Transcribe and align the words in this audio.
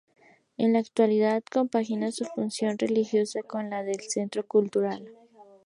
En 0.57 0.73
la 0.73 0.79
actualidad 0.79 1.43
compagina 1.43 2.11
su 2.11 2.25
función 2.25 2.79
religiosa 2.79 3.41
con 3.43 3.69
la 3.69 3.83
de 3.83 3.99
centro 3.99 4.43
cultural. 4.47 5.07